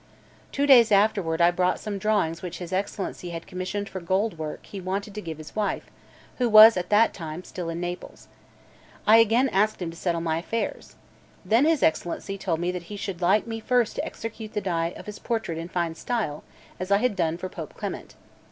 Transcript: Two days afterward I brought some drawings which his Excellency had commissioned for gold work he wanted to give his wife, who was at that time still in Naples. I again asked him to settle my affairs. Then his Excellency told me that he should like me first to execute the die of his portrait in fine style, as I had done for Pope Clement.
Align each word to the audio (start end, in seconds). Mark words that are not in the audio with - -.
Two 0.51 0.65
days 0.65 0.91
afterward 0.91 1.41
I 1.41 1.51
brought 1.51 1.79
some 1.79 1.99
drawings 1.99 2.41
which 2.41 2.57
his 2.57 2.73
Excellency 2.73 3.29
had 3.29 3.45
commissioned 3.45 3.87
for 3.87 3.99
gold 3.99 4.35
work 4.39 4.65
he 4.65 4.81
wanted 4.81 5.13
to 5.13 5.21
give 5.21 5.37
his 5.37 5.55
wife, 5.55 5.91
who 6.39 6.49
was 6.49 6.75
at 6.75 6.89
that 6.89 7.13
time 7.13 7.43
still 7.43 7.69
in 7.69 7.79
Naples. 7.79 8.27
I 9.05 9.17
again 9.17 9.47
asked 9.49 9.79
him 9.79 9.91
to 9.91 9.95
settle 9.95 10.21
my 10.21 10.39
affairs. 10.39 10.95
Then 11.45 11.65
his 11.65 11.83
Excellency 11.83 12.35
told 12.35 12.59
me 12.59 12.71
that 12.71 12.81
he 12.89 12.97
should 12.97 13.21
like 13.21 13.45
me 13.45 13.59
first 13.59 13.95
to 13.97 14.03
execute 14.03 14.53
the 14.53 14.59
die 14.59 14.89
of 14.97 15.05
his 15.05 15.19
portrait 15.19 15.59
in 15.59 15.67
fine 15.67 15.93
style, 15.93 16.43
as 16.79 16.89
I 16.89 16.97
had 16.97 17.15
done 17.15 17.37
for 17.37 17.47
Pope 17.47 17.75
Clement. 17.77 18.15